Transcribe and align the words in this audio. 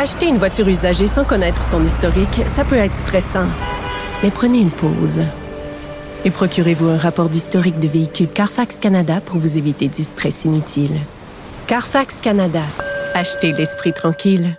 Acheter 0.00 0.28
une 0.28 0.38
voiture 0.38 0.68
usagée 0.68 1.08
sans 1.08 1.24
connaître 1.24 1.68
son 1.68 1.84
historique, 1.84 2.42
ça 2.46 2.62
peut 2.64 2.76
être 2.76 2.94
stressant. 2.94 3.48
Mais 4.22 4.30
prenez 4.30 4.60
une 4.60 4.70
pause. 4.70 5.24
Et 6.24 6.30
procurez-vous 6.30 6.88
un 6.88 6.96
rapport 6.96 7.28
d'historique 7.28 7.80
de 7.80 7.88
véhicule 7.88 8.28
Carfax 8.28 8.78
Canada 8.78 9.20
pour 9.20 9.38
vous 9.38 9.58
éviter 9.58 9.88
du 9.88 10.04
stress 10.04 10.44
inutile. 10.44 11.00
Carfax 11.66 12.18
Canada. 12.22 12.62
Achetez 13.12 13.50
l'esprit 13.50 13.92
tranquille. 13.92 14.56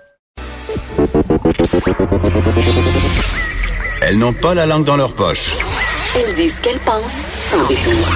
Elles 4.02 4.18
n'ont 4.18 4.34
pas 4.34 4.54
la 4.56 4.66
langue 4.66 4.84
dans 4.84 4.98
leur 4.98 5.16
poche. 5.16 5.56
Elles 6.18 6.34
disent 6.34 6.58
ce 6.58 6.62
qu'elles 6.62 6.80
pensent 6.80 7.24
sans 7.38 7.66
détour. 7.66 8.10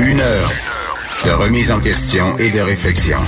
Une 0.00 0.20
heure 0.22 0.50
de 1.26 1.30
remise 1.32 1.70
en 1.70 1.80
question 1.80 2.38
et 2.38 2.48
de 2.48 2.60
réflexion. 2.60 3.18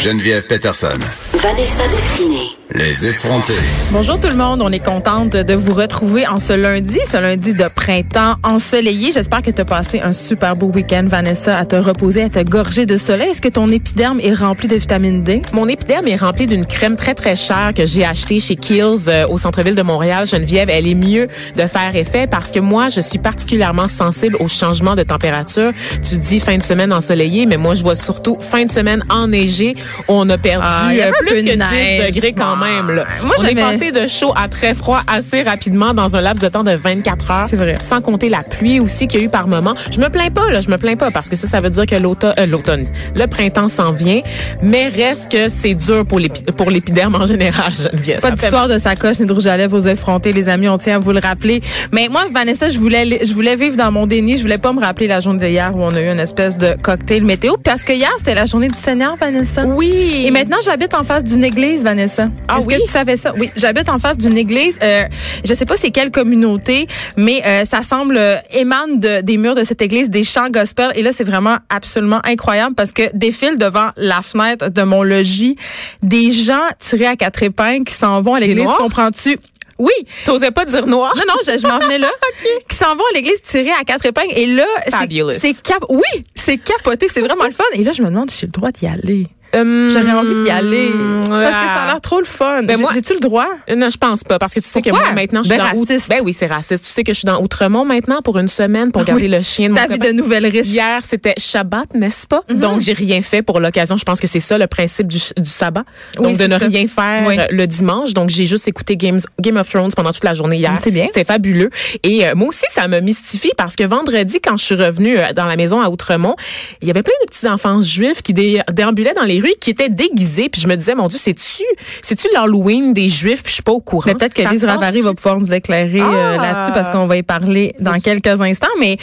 Geneviève 0.00 0.46
Peterson. 0.46 0.98
Vanessa 1.42 1.88
Destinée. 1.88 2.50
Les 2.72 3.06
effrontés. 3.06 3.54
Bonjour 3.90 4.20
tout 4.20 4.28
le 4.28 4.36
monde, 4.36 4.62
on 4.62 4.70
est 4.70 4.84
contente 4.84 5.30
de 5.32 5.54
vous 5.54 5.74
retrouver 5.74 6.24
en 6.28 6.38
ce 6.38 6.52
lundi, 6.52 7.00
ce 7.04 7.16
lundi 7.16 7.52
de 7.52 7.64
printemps 7.66 8.36
ensoleillé. 8.44 9.10
J'espère 9.10 9.42
que 9.42 9.50
tu 9.50 9.60
as 9.60 9.64
passé 9.64 10.00
un 10.00 10.12
super 10.12 10.54
beau 10.54 10.66
week-end, 10.66 11.04
Vanessa, 11.08 11.56
à 11.56 11.64
te 11.64 11.74
reposer, 11.74 12.22
à 12.22 12.28
te 12.28 12.38
gorger 12.48 12.86
de 12.86 12.96
soleil. 12.96 13.30
Est-ce 13.30 13.40
que 13.40 13.48
ton 13.48 13.68
épiderme 13.70 14.20
est 14.20 14.34
rempli 14.34 14.68
de 14.68 14.76
vitamine 14.76 15.24
D? 15.24 15.42
Mon 15.52 15.66
épiderme 15.66 16.06
est 16.06 16.14
rempli 16.14 16.46
d'une 16.46 16.64
crème 16.64 16.96
très 16.96 17.14
très 17.14 17.34
chère 17.34 17.72
que 17.74 17.84
j'ai 17.84 18.04
achetée 18.04 18.38
chez 18.38 18.54
Kiehl's 18.54 19.08
euh, 19.08 19.26
au 19.26 19.36
centre-ville 19.36 19.74
de 19.74 19.82
Montréal. 19.82 20.26
Geneviève, 20.26 20.70
elle 20.70 20.86
est 20.86 20.94
mieux 20.94 21.26
de 21.56 21.66
faire 21.66 21.96
effet 21.96 22.28
parce 22.28 22.52
que 22.52 22.60
moi, 22.60 22.88
je 22.88 23.00
suis 23.00 23.18
particulièrement 23.18 23.88
sensible 23.88 24.36
au 24.38 24.46
changement 24.46 24.94
de 24.94 25.02
température. 25.02 25.72
Tu 26.08 26.18
dis 26.18 26.38
fin 26.38 26.56
de 26.56 26.62
semaine 26.62 26.92
ensoleillée, 26.92 27.46
mais 27.46 27.56
moi, 27.56 27.74
je 27.74 27.82
vois 27.82 27.96
surtout 27.96 28.36
fin 28.40 28.64
de 28.64 28.70
semaine 28.70 29.02
enneigée. 29.10 29.74
On 30.06 30.28
a 30.28 30.38
perdu 30.38 30.66
Ah, 30.68 30.94
y 30.94 31.00
euh, 31.00 31.10
plus 31.32 31.42
de 31.44 31.50
que 31.50 31.54
10 31.54 31.58
neige. 31.58 32.14
degrés 32.14 32.32
quand 32.32 32.56
même. 32.56 32.90
là. 32.90 33.04
Moi, 33.24 33.34
On 33.38 33.44
est 33.44 33.54
passé 33.54 33.90
de 33.92 34.06
chaud 34.06 34.32
à 34.36 34.48
très 34.48 34.74
froid 34.74 35.00
assez 35.06 35.42
rapidement 35.42 35.94
dans 35.94 36.16
un 36.16 36.20
laps 36.20 36.42
de 36.42 36.48
temps 36.48 36.64
de 36.64 36.72
24 36.74 37.30
heures. 37.30 37.46
C'est 37.48 37.56
vrai. 37.56 37.74
Sans 37.82 38.00
compter 38.00 38.28
la 38.28 38.42
pluie 38.42 38.80
aussi 38.80 39.06
qu'il 39.06 39.20
y 39.20 39.22
a 39.22 39.26
eu 39.26 39.28
par 39.28 39.48
moment. 39.48 39.74
Je 39.90 40.00
me 40.00 40.08
plains 40.08 40.30
pas, 40.30 40.50
là, 40.50 40.60
je 40.60 40.70
me 40.70 40.76
plains 40.78 40.96
pas 40.96 41.10
parce 41.10 41.28
que 41.28 41.36
ça, 41.36 41.46
ça 41.46 41.60
veut 41.60 41.70
dire 41.70 41.86
que 41.86 41.94
l'automne, 41.96 42.34
euh, 42.38 42.46
l'automne, 42.46 42.86
le 43.16 43.26
printemps 43.26 43.68
s'en 43.68 43.92
vient. 43.92 44.20
Mais 44.62 44.88
reste 44.88 45.30
que 45.32 45.48
c'est 45.48 45.74
dur 45.74 46.04
pour 46.06 46.18
l'épi- 46.18 46.42
pour 46.56 46.70
l'épiderme 46.70 47.14
en 47.14 47.26
général, 47.26 47.72
Geneviève. 47.74 48.20
Pas 48.20 48.30
d'histoire 48.32 48.68
de 48.68 48.78
sacoche 48.78 49.18
ni 49.20 49.26
de 49.26 49.32
rouge 49.32 49.46
à 49.46 49.56
lèvres 49.56 49.76
aux 49.76 49.86
effrontés, 49.88 50.32
les 50.32 50.48
amis. 50.48 50.68
On 50.68 50.78
tient 50.78 50.96
à 50.96 50.98
vous 50.98 51.12
le 51.12 51.20
rappeler. 51.20 51.60
Mais 51.92 52.08
moi, 52.08 52.22
Vanessa, 52.32 52.68
je 52.68 52.78
voulais, 52.78 53.20
je 53.24 53.32
voulais 53.32 53.56
vivre 53.56 53.76
dans 53.76 53.90
mon 53.92 54.06
déni. 54.06 54.36
Je 54.36 54.42
voulais 54.42 54.58
pas 54.58 54.72
me 54.72 54.80
rappeler 54.80 55.06
la 55.06 55.20
journée 55.20 55.48
d'hier 55.48 55.72
où 55.74 55.82
on 55.82 55.94
a 55.94 56.00
eu 56.00 56.08
une 56.10 56.18
espèce 56.20 56.58
de 56.58 56.74
cocktail 56.82 57.22
météo. 57.22 57.54
Parce 57.62 57.82
que 57.82 57.92
hier, 57.92 58.10
c'était 58.18 58.34
la 58.34 58.46
journée 58.46 58.68
du 58.68 58.76
Seigneur, 58.78 59.16
Vanessa. 59.16 59.64
Oui. 59.66 60.24
Et 60.26 60.30
maintenant, 60.30 60.58
j'habite 60.64 60.94
en 60.94 61.04
face 61.04 61.19
d'une 61.24 61.44
église, 61.44 61.82
Vanessa? 61.82 62.28
Ah 62.48 62.58
Est-ce 62.58 62.66
oui? 62.66 62.76
que 62.76 62.82
tu 62.82 62.88
savais 62.90 63.16
ça? 63.16 63.32
Oui, 63.38 63.50
j'habite 63.56 63.88
en 63.88 63.98
face 63.98 64.16
d'une 64.18 64.36
église. 64.36 64.78
Euh, 64.82 65.04
je 65.44 65.54
sais 65.54 65.64
pas 65.64 65.76
c'est 65.76 65.90
quelle 65.90 66.10
communauté, 66.10 66.86
mais 67.16 67.42
euh, 67.46 67.64
ça 67.64 67.82
semble 67.82 68.16
euh, 68.18 68.36
émane 68.52 69.00
de, 69.00 69.20
des 69.20 69.36
murs 69.36 69.54
de 69.54 69.64
cette 69.64 69.82
église 69.82 70.10
des 70.10 70.24
chants 70.24 70.50
gospel. 70.50 70.92
Et 70.94 71.02
là, 71.02 71.12
c'est 71.12 71.24
vraiment 71.24 71.56
absolument 71.68 72.20
incroyable 72.24 72.74
parce 72.74 72.92
que 72.92 73.02
défilent 73.14 73.58
devant 73.58 73.90
la 73.96 74.22
fenêtre 74.22 74.68
de 74.70 74.82
mon 74.82 75.02
logis 75.02 75.56
des 76.02 76.30
gens 76.30 76.62
tirés 76.78 77.06
à 77.06 77.16
quatre 77.16 77.42
épingles 77.42 77.84
qui 77.84 77.94
s'en 77.94 78.20
vont 78.22 78.34
à 78.34 78.40
l'église. 78.40 78.68
Comprends-tu? 78.78 79.38
Oui. 79.78 79.92
T'osais 80.26 80.50
pas 80.50 80.66
dire 80.66 80.86
noir? 80.86 81.14
Non, 81.16 81.22
non, 81.26 81.34
je, 81.46 81.58
je 81.58 81.66
m'en 81.66 81.78
venais 81.78 81.96
là. 81.96 82.10
Qui 82.68 82.76
s'en 82.76 82.94
vont 82.96 83.02
à 83.10 83.14
l'église 83.14 83.40
tirés 83.40 83.70
à 83.70 83.82
quatre 83.84 84.04
épingles. 84.04 84.34
Et 84.36 84.44
là, 84.46 84.66
c'est- 84.84 84.90
Fabulous. 84.90 85.30
c'est 85.38 85.54
cap 85.62 85.82
oui, 85.88 86.02
c'est 86.34 86.58
capoté. 86.58 87.06
C'est 87.10 87.22
vraiment 87.22 87.44
le 87.46 87.50
fun. 87.50 87.64
Et 87.72 87.82
là, 87.82 87.92
je 87.92 88.02
me 88.02 88.08
demande 88.08 88.30
si 88.30 88.40
j'ai 88.40 88.46
le 88.46 88.52
droit 88.52 88.70
d'y 88.72 88.86
aller. 88.86 89.26
Hum, 89.54 89.88
J'aurais 89.90 90.12
envie 90.12 90.42
d'y 90.44 90.50
aller. 90.50 90.90
Parce 91.26 91.56
que 91.56 91.64
ça 91.64 91.74
a 91.74 91.82
ah. 91.84 91.86
l'air 91.88 92.00
trop 92.00 92.18
le 92.20 92.24
fun. 92.24 92.62
Ben 92.62 92.78
J'ai-tu 92.94 93.14
le 93.14 93.20
droit? 93.20 93.46
Euh, 93.68 93.74
Non, 93.76 93.88
je 93.88 93.96
pense 93.96 94.22
pas 94.24 94.38
parce 94.38 94.54
que 94.54 94.60
tu 94.60 94.68
sais 94.68 94.80
que 94.82 94.90
moi 94.90 95.12
maintenant 95.14 95.42
je 95.42 95.48
suis 95.48 95.58
Ben 95.58 95.64
dans 95.72 95.80
raciste. 95.80 96.08
Ben 96.08 96.20
oui, 96.24 96.32
c'est 96.32 96.46
raciste. 96.46 96.84
Tu 96.84 96.90
sais 96.90 97.02
que 97.02 97.12
je 97.12 97.18
suis 97.18 97.26
dans 97.26 97.40
Outremont 97.42 97.84
maintenant 97.84 98.22
pour 98.22 98.38
une 98.38 98.48
semaine 98.48 98.92
pour 98.92 99.04
garder 99.04 99.22
Oui. 99.24 99.28
le 99.28 99.42
chien 99.42 99.66
de 99.68 99.72
mon 99.74 99.76
Ta 99.80 99.86
vie 99.86 99.98
copain. 99.98 100.12
de 100.12 100.16
nouvelle 100.16 100.46
riche. 100.46 100.66
Mhm. 100.68 100.72
Hier, 100.74 100.98
c'était 101.04 101.34
Shabbat, 101.38 101.94
n'est-ce 101.94 102.26
pas? 102.26 102.42
Donc, 102.48 102.80
j'ai 102.80 102.92
rien 102.92 103.22
fait 103.22 103.42
pour 103.42 103.58
l'occasion. 103.60 103.96
Je 103.96 104.04
pense 104.04 104.20
que 104.20 104.26
c'est 104.26 104.40
ça 104.40 104.56
le 104.58 104.66
principe 104.66 105.08
du, 105.08 105.18
du 105.36 105.48
sabbat. 105.48 105.84
Oui, 106.18 106.28
Donc, 106.28 106.36
de 106.38 106.44
ne 106.44 106.58
ça. 106.58 106.66
rien 106.66 106.86
faire 106.86 107.24
Oui. 107.26 107.36
euh, 107.38 107.46
le 107.50 107.66
dimanche. 107.66 108.12
Donc, 108.14 108.28
j'ai 108.30 108.46
juste 108.46 108.68
écouté 108.68 108.96
Games, 108.96 109.18
Game 109.40 109.56
of 109.56 109.68
Thrones 109.68 109.90
pendant 109.96 110.12
toute 110.12 110.24
la 110.24 110.34
journée 110.34 110.56
hier. 110.58 110.74
C'est 110.80 110.90
bien. 110.90 111.06
C'est 111.12 111.24
fabuleux. 111.26 111.70
Et 112.02 112.26
euh, 112.26 112.34
moi 112.34 112.48
aussi, 112.48 112.66
ça 112.70 112.86
me 112.88 113.00
mystifie 113.00 113.52
parce 113.56 113.74
que 113.76 113.84
vendredi, 113.84 114.40
quand 114.40 114.56
je 114.56 114.64
suis 114.64 114.74
revenue 114.74 115.16
dans 115.34 115.46
la 115.46 115.56
maison 115.56 115.80
à 115.80 115.88
Outremont, 115.90 116.36
il 116.82 116.88
y 116.88 116.90
avait 116.90 117.02
plein 117.02 117.14
de 117.22 117.26
petits 117.30 117.48
enfants 117.48 117.82
juifs 117.82 118.22
qui 118.22 118.32
dé- 118.32 118.60
déambulaient 118.72 119.14
dans 119.14 119.24
les 119.24 119.39
qui 119.60 119.70
étaient 119.70 119.88
déguisés. 119.88 120.48
Puis 120.48 120.60
je 120.60 120.68
me 120.68 120.76
disais, 120.76 120.94
mon 120.94 121.06
Dieu, 121.08 121.18
c'est-tu, 121.20 121.62
c'est-tu 122.02 122.28
l'Halloween 122.34 122.92
des 122.92 123.08
juifs? 123.08 123.42
Puis 123.42 123.50
je 123.50 123.54
suis 123.54 123.62
pas 123.62 123.72
au 123.72 123.80
courant. 123.80 124.04
Mais 124.06 124.14
peut-être 124.14 124.34
que 124.34 124.42
Lise 124.50 124.64
Ravary 124.64 125.00
va 125.00 125.14
pouvoir 125.14 125.38
nous 125.38 125.52
éclairer 125.52 126.00
euh, 126.00 126.36
Ah! 126.38 126.42
là-dessus 126.42 126.72
parce 126.72 126.88
qu'on 126.90 127.06
va 127.06 127.16
y 127.16 127.22
parler 127.22 127.74
dans 127.80 127.98
quelques 128.00 128.40
instants. 128.40 128.66
Mais 128.78 128.96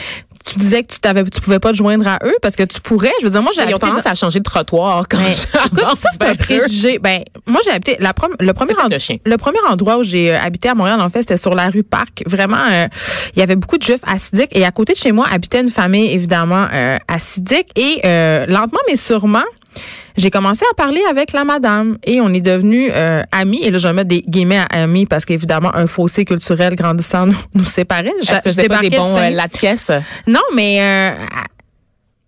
tu 0.50 0.58
disais 0.60 0.84
que 0.84 0.94
tu 0.94 1.00
t'avais, 1.00 1.24
tu 1.26 1.42
pouvais 1.42 1.60
pas 1.60 1.72
te 1.72 1.78
joindre 1.78 2.08
à 2.08 2.20
eux 2.24 2.36
parce 2.42 2.56
que 2.56 2.64
tu 2.64 2.80
pourrais. 2.80 3.12
Je 3.20 3.26
veux 3.26 3.32
dire, 3.32 3.42
moi, 3.42 3.52
j'ai 3.54 3.62
Ils 3.62 3.66
ont 3.66 3.70
habité 3.72 3.88
tendance 3.88 4.04
dans- 4.06 4.12
à 4.12 4.16
changer 4.16 4.40
de 4.40 4.44
trottoir 4.44 5.04
quand 5.10 5.18
Ben, 5.18 5.32
écoute, 5.32 5.98
ça, 5.98 6.10
c'est 6.14 6.24
un 6.24 6.36
préjugé. 6.36 7.00
Ben, 7.00 7.22
moi, 7.46 7.60
j'ai 7.66 7.72
habité, 7.72 7.98
la 8.00 8.14
prom- 8.14 8.36
le 8.40 8.54
premier, 8.54 8.74
le 9.26 9.36
premier 9.38 9.60
endroit 9.70 9.98
où 9.98 10.04
j'ai 10.04 10.32
euh, 10.34 10.40
habité 10.42 10.70
à 10.70 10.76
Montréal, 10.76 11.02
en 11.02 11.10
fait, 11.10 11.20
c'était 11.22 11.38
sur 11.38 11.54
la 11.56 11.68
rue 11.70 11.84
Parc. 11.84 12.24
Vraiment, 12.28 12.58
euh, 12.72 12.88
il 13.36 13.40
y 13.40 13.42
avait 13.42 13.56
beaucoup 13.58 13.78
de 13.78 13.84
juifs 13.84 14.00
assidiques. 14.08 14.56
Et 14.56 14.64
à 14.64 14.72
côté 14.72 14.94
de 14.94 14.98
chez 14.98 15.12
moi, 15.12 15.26
habitait 15.30 15.60
une 15.60 15.70
famille, 15.70 16.12
évidemment, 16.12 16.66
euh, 16.74 16.98
assidique. 17.10 17.68
Et 17.76 18.00
lentement, 18.48 18.80
mais 18.88 18.96
sûrement, 18.96 19.44
j'ai 20.18 20.30
commencé 20.32 20.66
à 20.72 20.74
parler 20.74 21.02
avec 21.10 21.32
la 21.32 21.44
madame 21.44 21.98
et 22.04 22.20
on 22.22 22.34
est 22.34 22.42
devenus 22.42 22.92
euh, 22.94 23.22
amis. 23.32 23.62
Et 23.64 23.70
là, 23.72 23.78
je 23.78 23.88
vais 23.88 23.94
mettre 23.94 24.10
des 24.10 24.22
guillemets 24.22 24.58
à 24.72 24.82
amis 24.84 25.06
parce 25.06 25.26
qu'évidemment, 25.26 25.74
un 25.76 25.88
fossé 25.88 26.26
culturel 26.26 26.76
grandissant 26.76 27.28
nous, 27.28 27.38
nous 27.54 27.66
séparait. 27.66 28.14
Je- 28.24 28.68
pas 28.68 28.80
des 28.82 28.90
de 28.90 28.98
bons 28.98 29.14
Saint- 29.16 29.28
euh, 29.32 29.36
latrices. 29.36 29.92
non, 30.26 30.42
mais 30.56 30.80
euh, 30.82 31.12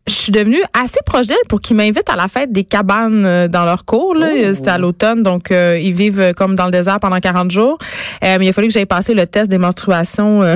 je 0.07 0.13
suis 0.13 0.31
devenue 0.31 0.61
assez 0.73 0.97
proche 1.05 1.27
d'elle 1.27 1.37
pour 1.49 1.61
qu'ils 1.61 1.75
m'invitent 1.75 2.09
à 2.09 2.15
la 2.15 2.27
fête 2.27 2.51
des 2.51 2.63
cabanes 2.63 3.25
euh, 3.25 3.47
dans 3.47 3.63
leur 3.65 3.85
cours. 3.85 4.15
Là. 4.15 4.29
Oh. 4.33 4.53
C'était 4.55 4.69
à 4.71 4.77
l'automne, 4.79 5.21
donc 5.21 5.51
euh, 5.51 5.77
ils 5.79 5.93
vivent 5.93 6.19
euh, 6.19 6.33
comme 6.33 6.55
dans 6.55 6.65
le 6.65 6.71
désert 6.71 6.99
pendant 6.99 7.19
40 7.19 7.51
jours. 7.51 7.77
Euh, 8.23 8.37
mais 8.39 8.45
il 8.45 8.49
a 8.49 8.53
fallu 8.53 8.67
que 8.67 8.73
j'aille 8.73 8.85
passer 8.87 9.13
le 9.13 9.27
test 9.27 9.49
des 9.51 9.57
menstruations 9.59 10.41
euh, 10.41 10.55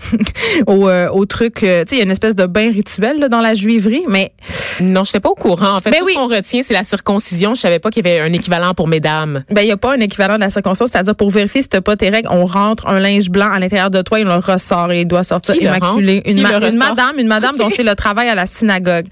au, 0.66 0.88
euh, 0.88 1.08
au 1.10 1.26
truc. 1.26 1.62
euh, 1.62 1.84
tu 1.84 1.90
sais, 1.90 1.96
il 1.96 1.98
y 1.98 2.00
a 2.00 2.04
une 2.04 2.10
espèce 2.10 2.34
de 2.36 2.46
bain 2.46 2.70
rituel 2.70 3.18
là, 3.18 3.28
dans 3.28 3.40
la 3.40 3.54
juiverie, 3.54 4.04
mais 4.08 4.32
Non, 4.80 5.04
je 5.04 5.10
n'étais 5.10 5.20
pas 5.20 5.30
au 5.30 5.34
courant. 5.34 5.74
En 5.76 5.78
fait, 5.78 5.90
Ben 5.90 6.00
tout 6.00 6.06
oui. 6.06 6.12
ce 6.14 6.18
qu'on 6.18 6.28
retient, 6.28 6.60
c'est 6.62 6.74
la 6.74 6.82
circoncision. 6.84 7.54
Je 7.54 7.60
savais 7.60 7.78
pas 7.78 7.90
qu'il 7.90 8.06
y 8.06 8.08
avait 8.08 8.20
un 8.20 8.32
équivalent 8.32 8.74
pour 8.74 8.88
mesdames. 8.88 9.44
ben 9.50 9.62
il 9.62 9.68
y 9.68 9.72
a 9.72 9.76
pas 9.76 9.94
un 9.94 10.00
équivalent 10.00 10.34
de 10.36 10.40
la 10.40 10.50
circoncision, 10.50 10.86
c'est-à-dire 10.86 11.14
pour 11.14 11.30
vérifier 11.30 11.62
si 11.62 11.68
t'as 11.68 11.80
pas 11.80 11.96
tes 11.96 12.08
règles, 12.08 12.28
on 12.30 12.44
rentre 12.46 12.86
un 12.86 12.98
linge 13.00 13.30
blanc 13.30 13.50
à 13.50 13.58
l'intérieur 13.58 13.90
de 13.90 14.02
toi, 14.02 14.18
il 14.20 14.26
le 14.26 14.34
ressort 14.34 14.92
et 14.92 15.02
il 15.02 15.06
doit 15.06 15.24
sortir 15.24 15.54
Qui 15.54 15.64
immaculé. 15.64 16.22
Une, 16.26 16.42
ma- 16.42 16.58
une 16.58 16.76
madame, 16.76 17.18
une 17.18 17.26
madame 17.28 17.56
dont 17.56 17.68
c'est 17.70 17.82
le 17.82 17.94
travail 17.94 18.28
à 18.28 18.34
la 18.34 18.46
synagogue. 18.46 19.06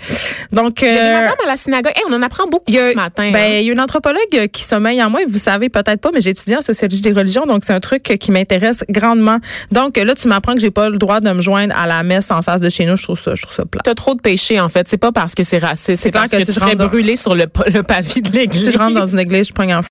Donc 0.53 0.81
Il 0.83 0.87
y 0.89 0.91
a 0.91 0.95
des 0.95 0.99
euh, 1.01 1.15
madames 1.21 1.35
à 1.45 1.49
la 1.49 1.57
synagogue. 1.57 1.93
Hey, 1.97 2.03
on 2.09 2.13
en 2.13 2.23
apprend 2.23 2.47
beaucoup 2.47 2.71
a, 2.71 2.91
ce 2.91 2.95
matin. 2.97 3.31
ben, 3.33 3.37
hein. 3.37 3.59
il 3.61 3.67
y 3.67 3.71
a 3.71 3.73
une 3.73 3.81
anthropologue 3.81 4.21
euh, 4.35 4.47
qui 4.47 4.63
sommeille 4.63 5.03
en 5.03 5.11
moi, 5.11 5.23
et 5.23 5.27
vous 5.27 5.39
savez 5.39 5.69
peut-être 5.69 6.01
pas, 6.01 6.11
mais 6.13 6.21
j'ai 6.21 6.31
étudié 6.31 6.57
en 6.57 6.63
sociologie 6.63 7.01
des 7.01 7.13
religions, 7.13 7.43
donc 7.47 7.63
c'est 7.65 7.73
un 7.73 7.81
truc 7.81 8.11
euh, 8.11 8.17
qui 8.17 8.31
m'intéresse 8.33 8.85
grandement. 8.89 9.39
Donc 9.73 9.99
euh, 9.99 10.05
là, 10.05 10.15
tu 10.15 10.29
m'apprends 10.29 10.55
que 10.55 10.61
j'ai 10.61 10.71
pas 10.71 10.89
le 10.89 10.99
droit 10.99 11.21
de 11.21 11.31
me 11.31 11.41
joindre 11.41 11.75
à 11.77 11.87
la 11.87 12.03
messe 12.03 12.31
en 12.31 12.43
face 12.43 12.61
de 12.61 12.69
chez 12.69 12.85
nous. 12.87 12.97
Je 12.97 13.03
trouve 13.05 13.21
ça, 13.21 13.35
je 13.35 13.43
trouve 13.43 13.55
ça 13.55 13.65
plat. 13.65 13.81
T'as 13.85 13.95
trop 13.95 14.15
de 14.15 14.21
péché, 14.21 14.61
en 14.61 14.69
fait. 14.69 14.87
C'est 14.89 14.97
pas 14.99 15.13
parce 15.13 15.35
que 15.35 15.43
c'est 15.43 15.54
raciste. 15.59 16.03
C'est 16.03 16.11
clair 16.11 16.23
parce 16.23 16.33
que 16.33 16.39
que, 16.39 16.45
tu 16.45 16.53
serais 16.53 16.77
dans- 16.77 16.87
brûlé 16.87 17.17
sur 17.17 17.35
le, 17.35 17.47
le 17.73 17.83
pavé 17.83 18.21
de 18.21 18.31
l'église. 18.33 18.65
Si 18.65 18.71
je 18.71 18.79
rentre 18.79 18.95
dans 18.95 19.07
une 19.07 19.19
église, 19.19 19.49
je 19.49 19.53
prends 19.53 19.69
en 19.71 19.83